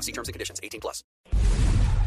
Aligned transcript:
law. 0.00 0.02
See 0.02 0.12
terms 0.12 0.28
and 0.28 0.34
conditions. 0.34 0.60
18 0.62 0.80
plus. 0.80 1.04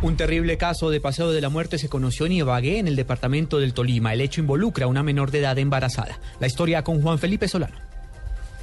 Un 0.00 0.16
terrible 0.16 0.56
caso 0.58 0.90
de 0.90 1.00
paseo 1.00 1.32
de 1.32 1.40
la 1.40 1.48
muerte 1.48 1.76
se 1.76 1.88
conoció 1.88 2.26
en 2.26 2.32
Ibagué, 2.32 2.78
en 2.78 2.86
el 2.86 2.94
departamento 2.94 3.58
del 3.58 3.74
Tolima. 3.74 4.14
El 4.14 4.20
hecho 4.20 4.40
involucra 4.40 4.84
a 4.84 4.88
una 4.88 5.02
menor 5.02 5.32
de 5.32 5.40
edad 5.40 5.58
embarazada. 5.58 6.20
La 6.38 6.46
historia 6.46 6.84
con 6.84 7.02
Juan 7.02 7.18
Felipe 7.18 7.48
Solano. 7.48 7.87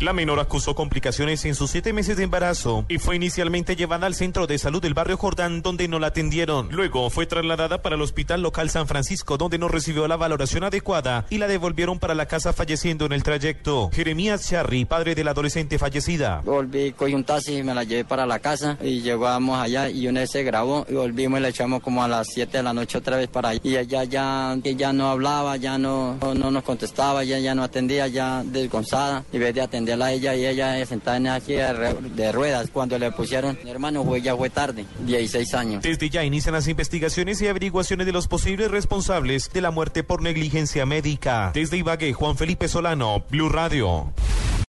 La 0.00 0.12
menor 0.12 0.40
acusó 0.40 0.74
complicaciones 0.74 1.46
en 1.46 1.54
sus 1.54 1.70
siete 1.70 1.94
meses 1.94 2.18
de 2.18 2.24
embarazo 2.24 2.84
y 2.86 2.98
fue 2.98 3.16
inicialmente 3.16 3.76
llevada 3.76 4.06
al 4.06 4.14
centro 4.14 4.46
de 4.46 4.58
salud 4.58 4.82
del 4.82 4.92
barrio 4.92 5.16
Jordán, 5.16 5.62
donde 5.62 5.88
no 5.88 5.98
la 5.98 6.08
atendieron. 6.08 6.68
Luego 6.70 7.08
fue 7.08 7.24
trasladada 7.24 7.80
para 7.80 7.96
el 7.96 8.02
hospital 8.02 8.42
local 8.42 8.68
San 8.68 8.86
Francisco, 8.86 9.38
donde 9.38 9.56
no 9.58 9.68
recibió 9.68 10.06
la 10.06 10.16
valoración 10.16 10.64
adecuada 10.64 11.24
y 11.30 11.38
la 11.38 11.48
devolvieron 11.48 11.98
para 11.98 12.14
la 12.14 12.26
casa 12.26 12.52
falleciendo 12.52 13.06
en 13.06 13.12
el 13.12 13.22
trayecto. 13.22 13.88
Jeremías 13.90 14.46
Charry, 14.46 14.84
padre 14.84 15.14
de 15.14 15.24
la 15.24 15.30
adolescente 15.30 15.78
fallecida. 15.78 16.42
Volví, 16.44 16.92
cogí 16.92 17.14
un 17.14 17.24
taxi, 17.24 17.62
me 17.62 17.74
la 17.74 17.84
llevé 17.84 18.04
para 18.04 18.26
la 18.26 18.38
casa 18.38 18.76
y 18.82 19.00
llegamos 19.00 19.58
allá 19.58 19.88
y 19.88 20.06
una 20.08 20.20
vez 20.20 20.30
se 20.30 20.42
grabó 20.42 20.84
y 20.90 20.94
volvimos 20.94 21.40
y 21.40 21.42
la 21.42 21.48
echamos 21.48 21.80
como 21.82 22.04
a 22.04 22.08
las 22.08 22.26
7 22.34 22.58
de 22.58 22.62
la 22.62 22.74
noche 22.74 22.98
otra 22.98 23.16
vez 23.16 23.28
para 23.28 23.48
allá. 23.48 23.60
Y 23.64 23.76
ella 23.76 24.04
ya, 24.04 24.54
ya 24.62 24.92
no 24.92 25.08
hablaba, 25.08 25.56
ya 25.56 25.78
no, 25.78 26.18
no, 26.20 26.34
no 26.34 26.50
nos 26.50 26.64
contestaba, 26.64 27.24
ya, 27.24 27.38
ya 27.38 27.54
no 27.54 27.62
atendía, 27.62 28.08
ya 28.08 28.42
desgonzada. 28.44 29.24
Y 29.32 29.38
vez 29.38 29.54
de 29.54 29.62
atenderla 29.86 30.06
a 30.06 30.12
ella 30.12 30.34
y 30.34 30.46
ella 30.46 30.84
sentada 30.86 31.16
en 31.16 31.26
aquí 31.28 31.54
de 31.54 32.32
ruedas. 32.32 32.68
Cuando 32.72 32.98
le 32.98 33.12
pusieron, 33.12 33.56
mi 33.62 33.70
hermano 33.70 34.04
fue, 34.04 34.20
ya 34.20 34.36
fue 34.36 34.50
tarde, 34.50 34.84
16 35.06 35.54
años. 35.54 35.82
Desde 35.82 36.10
ya 36.10 36.24
inician 36.24 36.54
las 36.54 36.66
investigaciones 36.66 37.40
y 37.40 37.46
averiguaciones 37.46 38.06
de 38.06 38.12
los 38.12 38.26
posibles 38.26 38.70
responsables 38.70 39.50
de 39.52 39.60
la 39.60 39.70
muerte 39.70 40.02
por 40.02 40.22
negligencia 40.22 40.86
médica. 40.86 41.52
Desde 41.54 41.76
Ibagué, 41.76 42.12
Juan 42.12 42.36
Felipe 42.36 42.68
Solano, 42.68 43.24
Blue 43.30 43.48
Radio. 43.48 44.12